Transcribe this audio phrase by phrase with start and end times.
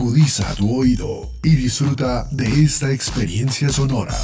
[0.00, 4.14] Agudiza tu oído y disfruta de esta experiencia sonora.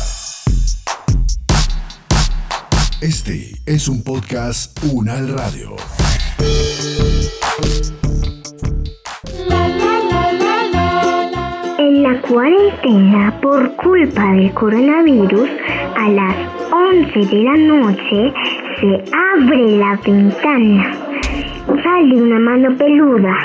[3.03, 5.77] Este es un podcast Unal Radio.
[11.79, 15.51] En la cuarentena, por culpa del coronavirus,
[15.95, 16.37] a las
[16.73, 18.33] 11 de la noche
[18.81, 20.97] se abre la ventana.
[21.67, 23.37] Sale una mano peluda,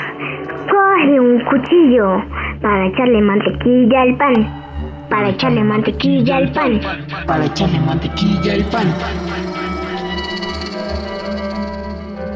[0.66, 2.22] coge un cuchillo
[2.60, 4.62] para echarle mantequilla al pan.
[5.08, 6.80] Para echarle mantequilla al pan.
[7.26, 8.94] Para echarle mantequilla al pan.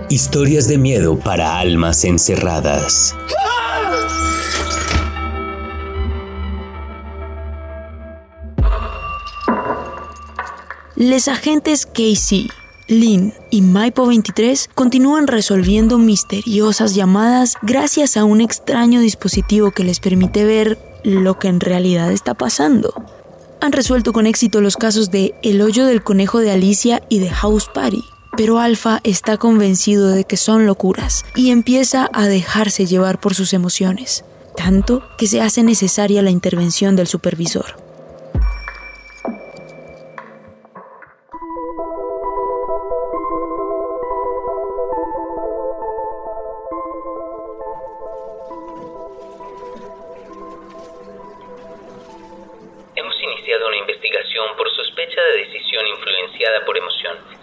[0.09, 3.16] Historias de miedo para almas encerradas.
[10.97, 12.48] Les agentes Casey,
[12.88, 19.98] Lynn y Maipo 23 continúan resolviendo misteriosas llamadas gracias a un extraño dispositivo que les
[19.98, 22.94] permite ver lo que en realidad está pasando.
[23.61, 27.30] Han resuelto con éxito los casos de El hoyo del conejo de Alicia y de
[27.30, 28.05] House Party,
[28.36, 33.52] pero Alpha está convencido de que son locuras y empieza a dejarse llevar por sus
[33.52, 34.24] emociones,
[34.56, 37.86] tanto que se hace necesaria la intervención del supervisor.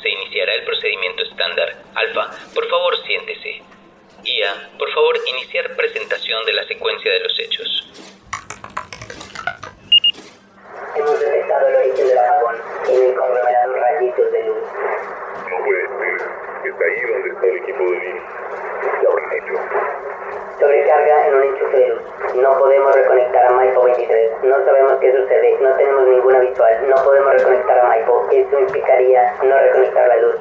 [0.01, 1.75] Se iniciará el procedimiento estándar.
[1.95, 3.61] Alfa, por favor siéntese.
[4.23, 7.89] Ia, por favor iniciar presentación de la secuencia de los hechos.
[10.95, 12.55] Hemos detectado el origen del apagón
[12.87, 14.63] en el conglomerado rayitos de luz.
[15.49, 16.27] No puede ser.
[16.63, 18.21] Está ahí donde está el equipo de Lin.
[19.01, 19.53] ¿Qué habrán hecho?
[20.59, 22.01] Sobrecarga en un enchufe de luz.
[22.35, 24.31] No podemos reconectar a Maipo 23.
[24.93, 25.57] No sabemos qué sucede.
[25.59, 26.87] No tenemos ninguna visual.
[26.87, 28.27] No podemos reconectar a Maipo.
[28.31, 30.35] Eso implicaría no reconectar la luz.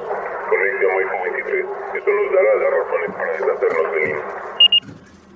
[0.49, 1.65] Conecte a Maipo 23.
[1.95, 4.17] Eso nos dará las razones para deshacernos de Lin.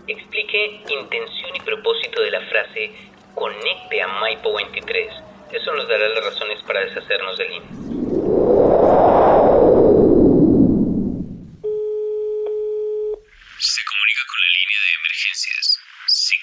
[0.07, 2.91] Explique intención y propósito de la frase
[3.33, 5.13] conecte a Maipo 23.
[5.51, 7.63] Eso nos dará las razones para deshacernos del IN.
[13.59, 15.66] Se comunica con la línea de emergencias.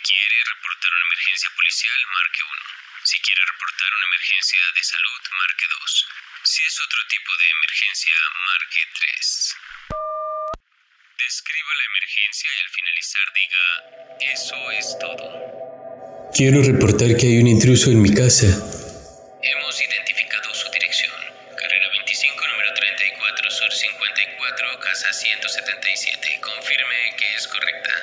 [0.04, 2.60] Si quiere reportar una emergencia policial, marque 1.
[3.08, 6.06] Si quiere reportar una emergencia de salud, marque 2.
[6.44, 9.56] Si es otro tipo de emergencia, marque 3.
[11.24, 13.64] Describa la emergencia y al finalizar diga,
[14.28, 15.24] eso es todo.
[16.36, 18.44] Quiero reportar que hay un intruso en mi casa.
[18.44, 21.16] Hemos identificado su dirección.
[21.56, 26.40] Carrera 25, número 34, sur 54, casa 177.
[26.44, 27.94] Confirme que es correcta.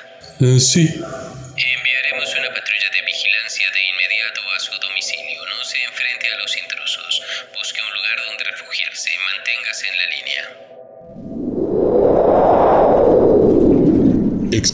[0.42, 0.98] Eh, sí.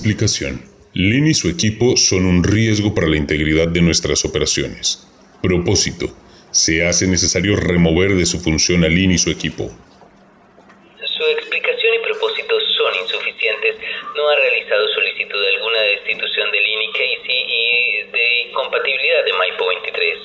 [0.08, 0.64] Explicación.
[0.94, 5.04] Lin y su equipo son un riesgo para la integridad de nuestras operaciones.
[5.44, 6.08] Propósito.
[6.50, 9.68] Se hace necesario remover de su función a Lin y su equipo.
[9.68, 13.76] Su explicación y propósito son insuficientes.
[14.16, 19.34] No ha realizado solicitud alguna de destitución de Lynn y Casey y de incompatibilidad de
[19.34, 20.20] Maipo 23.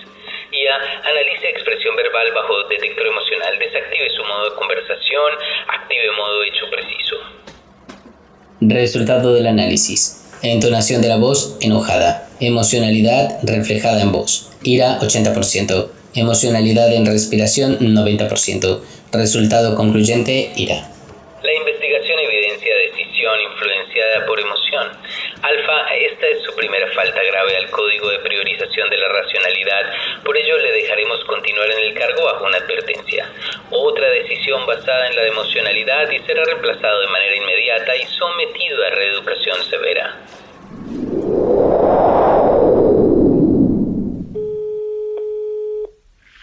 [0.52, 0.76] IA,
[1.10, 5.32] analice expresión verbal bajo detector emocional, desactive su modo de conversación,
[5.66, 7.31] active modo hecho preciso.
[8.68, 10.22] Resultado del análisis.
[10.40, 12.28] Entonación de la voz enojada.
[12.38, 14.50] Emocionalidad reflejada en voz.
[14.62, 15.88] Ira 80%.
[16.14, 18.80] Emocionalidad en respiración 90%.
[19.10, 20.88] Resultado concluyente ira.
[21.42, 24.86] La investigación evidencia decisión influenciada por emoción.
[25.42, 29.82] Alfa, esta es su primera falta grave al código de priorización de la racionalidad,
[30.24, 33.28] por ello le dejaremos continuar en el cargo bajo una advertencia.
[33.70, 38.90] Otra decisión basada en la emocionalidad y será reemplazado de manera inmediata y sometido a
[38.90, 40.20] reeducación severa.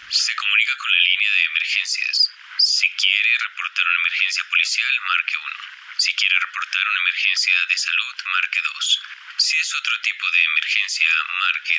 [0.09, 2.31] Se comunica con la línea de emergencias.
[2.57, 5.56] Si quiere reportar una emergencia policial, marque 1.
[5.98, 9.01] Si quiere reportar una emergencia de salud, marque 2.
[9.38, 11.07] Si es otro tipo de emergencia,
[11.39, 11.75] marque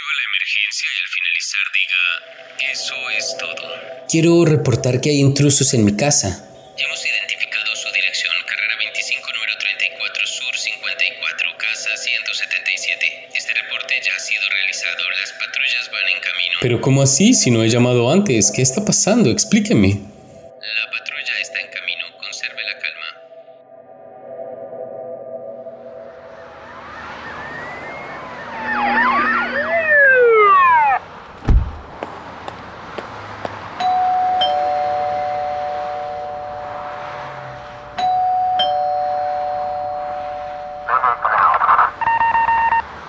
[0.00, 4.06] Describa la emergencia y al finalizar diga, eso es todo.
[4.08, 6.48] Quiero reportar que hay intrusos en mi casa.
[6.78, 13.28] Hemos identificado su dirección, carrera 25, número 34, sur 54, casa 177.
[13.34, 16.58] Este reporte ya ha sido realizado, las patrullas van en camino.
[16.62, 17.34] Pero ¿cómo así?
[17.34, 19.28] Si no he llamado antes, ¿qué está pasando?
[19.28, 20.00] Explíqueme.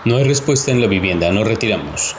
[0.04, 2.16] No hay respuesta en la vivienda, nos retiramos.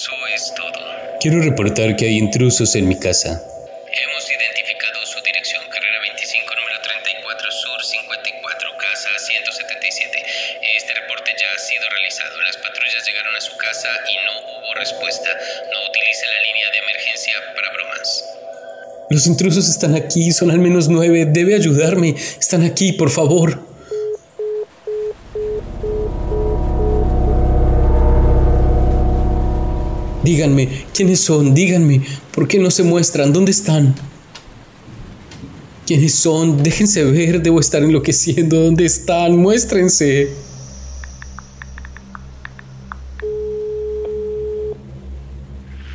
[0.00, 0.80] Eso es todo.
[1.20, 3.36] Quiero reportar que hay intrusos en mi casa.
[3.36, 10.24] Hemos identificado su dirección, carrera 25, número 34, sur 54, casa 177.
[10.74, 12.32] Este reporte ya ha sido realizado.
[12.40, 15.28] Las patrullas llegaron a su casa y no hubo respuesta.
[15.68, 18.24] No utilice la línea de emergencia para bromas.
[19.10, 21.26] Los intrusos están aquí, son al menos nueve.
[21.28, 22.14] Debe ayudarme.
[22.40, 23.69] Están aquí, por favor.
[30.30, 31.54] Díganme, ¿quiénes son?
[31.54, 33.32] Díganme, ¿por qué no se muestran?
[33.32, 33.96] ¿Dónde están?
[35.84, 36.62] ¿Quiénes son?
[36.62, 38.62] Déjense ver, debo estar enloqueciendo.
[38.62, 39.36] ¿Dónde están?
[39.36, 40.32] Muéstrense.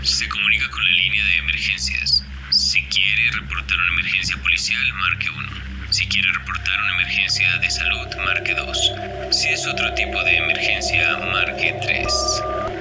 [0.04, 2.26] Se comunica con la línea de emergencias.
[2.52, 5.94] Si quiere reportar una emergencia policial, marque 1.
[5.94, 8.92] Si quiere reportar una emergencia de salud, marque 2.
[9.32, 12.75] Si es otro tipo de emergencia, marque 3.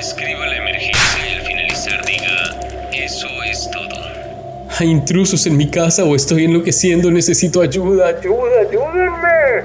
[0.00, 2.58] Describa la emergencia y al finalizar diga,
[2.90, 4.00] eso es todo.
[4.78, 7.10] ¿Hay intrusos en mi casa o estoy enloqueciendo?
[7.10, 8.08] Necesito ayuda.
[8.08, 9.62] Ayuda, ayúdenme.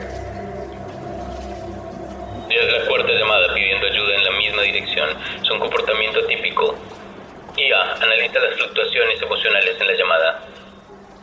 [2.50, 5.10] Ya es la cuarta llamada pidiendo ayuda en la misma dirección.
[5.42, 6.76] Es un comportamiento típico.
[7.56, 10.44] IA, analiza las fluctuaciones emocionales en la llamada.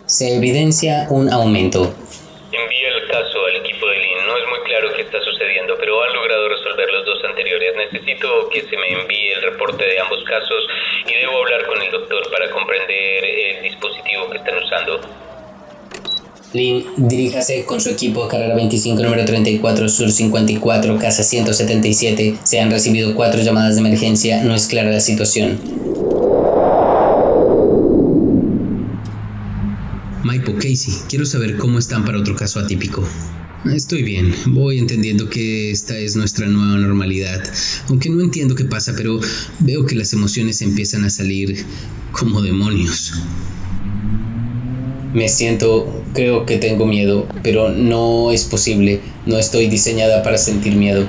[0.07, 1.95] Se evidencia un aumento.
[3.13, 4.25] Caso al equipo de Lynn.
[4.25, 7.77] No es muy claro qué está sucediendo, pero han logrado resolver los dos anteriores.
[7.77, 10.65] Necesito que se me envíe el reporte de ambos casos
[11.07, 15.01] y debo hablar con el doctor para comprender el dispositivo que están usando.
[16.55, 22.37] Lynn, diríjase con su equipo a carrera 25, número 34, sur 54, casa 177.
[22.45, 24.43] Se han recibido cuatro llamadas de emergencia.
[24.43, 25.61] No es clara la situación.
[30.25, 33.07] Maipo, Casey, quiero saber cómo están para otro caso atípico.
[33.75, 37.43] Estoy bien, voy entendiendo que esta es nuestra nueva normalidad.
[37.89, 39.21] Aunque no entiendo qué pasa, pero
[39.59, 41.63] veo que las emociones empiezan a salir
[42.11, 43.13] como demonios.
[45.13, 49.01] Me siento, creo que tengo miedo, pero no es posible.
[49.27, 51.07] No estoy diseñada para sentir miedo.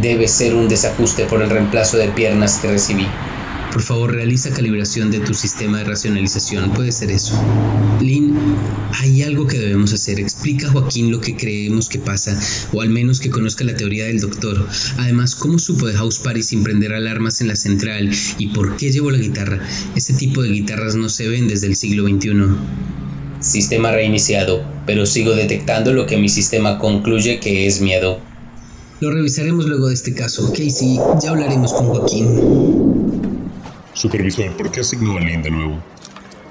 [0.00, 3.06] Debe ser un desajuste por el reemplazo de piernas que recibí.
[3.72, 6.72] Por favor, realiza calibración de tu sistema de racionalización.
[6.74, 7.34] Puede ser eso.
[8.02, 8.36] Lynn,
[9.00, 10.20] hay algo que debemos hacer.
[10.20, 12.38] Explica a Joaquín lo que creemos que pasa,
[12.72, 14.68] o al menos que conozca la teoría del doctor.
[14.98, 18.10] Además, ¿cómo supo de House Party sin prender alarmas en la central?
[18.36, 19.66] ¿Y por qué llevó la guitarra?
[19.96, 22.32] Ese tipo de guitarras no se ven desde el siglo XXI.
[23.40, 28.20] Sistema reiniciado, pero sigo detectando lo que mi sistema concluye que es miedo.
[29.00, 30.52] Lo revisaremos luego de este caso.
[30.52, 32.81] Casey, ya hablaremos con Joaquín.
[33.94, 35.82] Supervisor, ¿por qué asignó a Lynn de nuevo?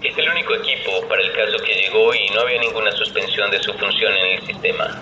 [0.03, 3.59] Es el único equipo para el caso que llegó y no había ninguna suspensión de
[3.59, 5.01] su función en el sistema.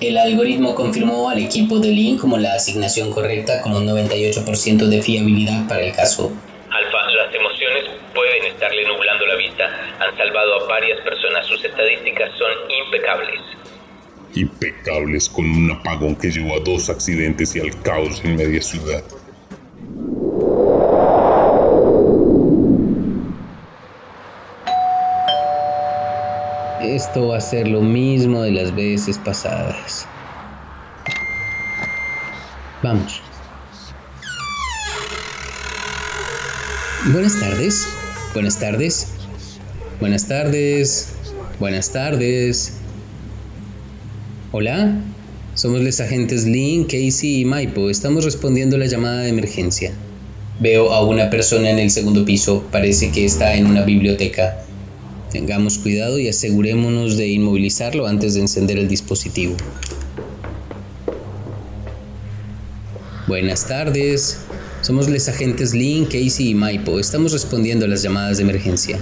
[0.00, 5.02] El algoritmo confirmó al equipo de Lynn como la asignación correcta con un 98% de
[5.02, 6.32] fiabilidad para el caso.
[6.70, 7.84] Alfa, las emociones
[8.14, 9.64] pueden estarle nublando la vista.
[10.00, 11.46] Han salvado a varias personas.
[11.46, 12.50] Sus estadísticas son
[12.86, 13.40] impecables.
[14.34, 19.04] Impecables con un apagón que llevó a dos accidentes y al caos en media ciudad.
[26.84, 30.04] Esto va a ser lo mismo de las veces pasadas.
[32.82, 33.20] Vamos.
[37.12, 37.86] Buenas tardes.
[38.34, 39.06] Buenas tardes.
[40.00, 41.08] Buenas tardes.
[41.60, 42.74] Buenas tardes.
[44.50, 45.00] Hola.
[45.54, 47.90] Somos los agentes Lynn, Casey y Maipo.
[47.90, 49.92] Estamos respondiendo a la llamada de emergencia.
[50.58, 52.64] Veo a una persona en el segundo piso.
[52.72, 54.61] Parece que está en una biblioteca.
[55.32, 59.56] Tengamos cuidado y asegurémonos de inmovilizarlo antes de encender el dispositivo.
[63.26, 64.40] Buenas tardes.
[64.82, 67.00] Somos los agentes Lynn, Casey y Maipo.
[67.00, 68.98] Estamos respondiendo a las llamadas de emergencia.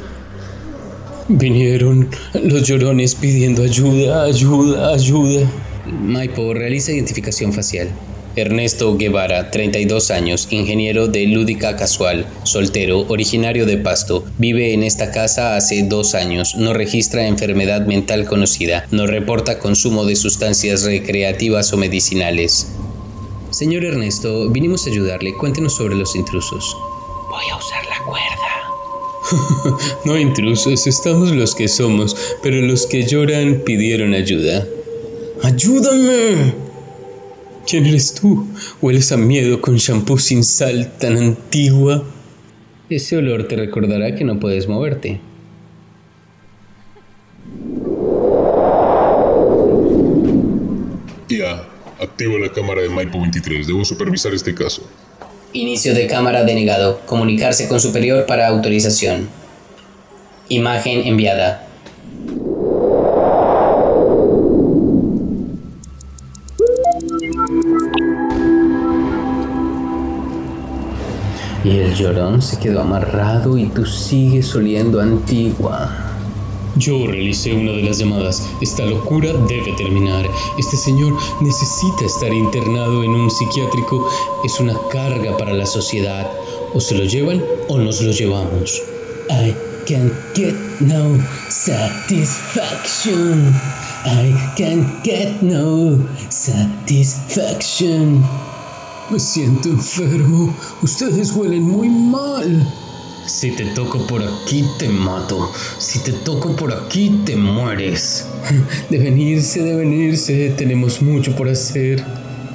[1.29, 2.09] Vinieron
[2.45, 5.51] los llorones pidiendo ayuda, ayuda, ayuda.
[6.01, 7.89] Maipo, realiza identificación facial.
[8.37, 14.25] Ernesto Guevara, 32 años, ingeniero de lúdica casual, soltero, originario de Pasto.
[14.39, 16.55] Vive en esta casa hace dos años.
[16.57, 18.87] No registra enfermedad mental conocida.
[18.91, 22.69] No reporta consumo de sustancias recreativas o medicinales.
[23.51, 25.35] Señor Ernesto, vinimos a ayudarle.
[25.37, 26.77] Cuéntenos sobre los intrusos.
[27.29, 28.41] Voy a usar la cuerda.
[30.05, 34.67] no intrusos, estamos los que somos, pero los que lloran pidieron ayuda.
[35.43, 36.70] ¡Ayúdame!
[37.67, 38.49] ¿Quién eres tú?
[38.81, 42.05] ¿Hueles a miedo con shampoo sin sal tan antigua?
[42.89, 45.21] Ese olor te recordará que no puedes moverte.
[51.29, 51.69] Ya,
[52.01, 53.69] activa la cámara de Maipo 23.
[53.69, 54.83] Debo supervisar este caso.
[55.53, 57.01] Inicio de cámara denegado.
[57.07, 59.29] Comunicarse con superior para autorización.
[60.49, 61.70] Imagen enviada.
[71.63, 75.95] Y el llorón se quedó amarrado y tú sigues oliendo antigua.
[76.77, 78.49] Yo realicé una de las llamadas.
[78.63, 80.27] Esta locura debe terminar.
[80.59, 81.13] Este señor
[81.43, 84.09] necesita estar internado en un psiquiátrico.
[84.43, 86.31] Es una carga para la sociedad.
[86.73, 88.81] O se lo llevan o nos lo llevamos.
[89.29, 89.55] I
[89.87, 91.19] can't get no
[91.51, 93.53] satisfaction.
[94.07, 95.99] I can't get no
[96.31, 98.25] satisfaction.
[99.11, 100.55] Me siento enfermo.
[100.83, 102.65] Ustedes huelen muy mal.
[103.27, 105.51] Si te toco por aquí, te mato.
[105.79, 108.27] Si te toco por aquí, te mueres.
[108.89, 110.51] Deben irse, deben irse.
[110.51, 112.05] Tenemos mucho por hacer.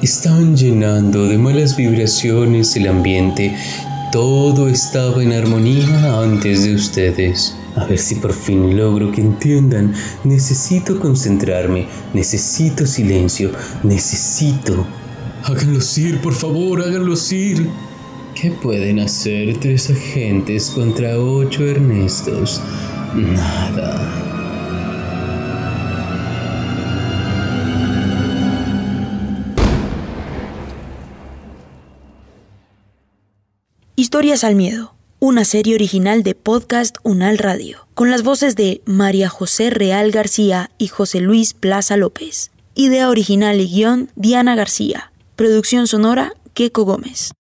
[0.02, 3.54] Estaban llenando de malas vibraciones el ambiente.
[4.14, 7.54] Todo estaba en armonía antes de ustedes.
[7.76, 9.94] A ver si por fin logro que entiendan.
[10.24, 11.88] Necesito concentrarme.
[12.14, 13.52] Necesito silencio.
[13.84, 14.86] Necesito
[15.48, 17.70] Háganlos ir, por favor, háganlos ir.
[18.34, 22.60] ¿Qué pueden hacer tres agentes contra ocho Ernestos?
[23.14, 24.12] Nada.
[33.96, 39.30] Historias al Miedo, una serie original de Podcast Unal Radio, con las voces de María
[39.30, 42.50] José Real García y José Luis Plaza López.
[42.74, 45.12] Idea original y guion Diana García.
[45.36, 47.32] Producción sonora, Keco Gómez.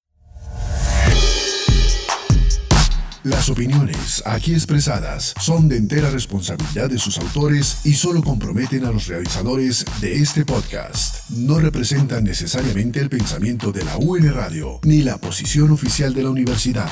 [3.23, 8.91] Las opiniones aquí expresadas son de entera responsabilidad de sus autores y solo comprometen a
[8.91, 11.29] los realizadores de este podcast.
[11.29, 16.29] No representan necesariamente el pensamiento de la UN Radio ni la posición oficial de la
[16.31, 16.91] universidad.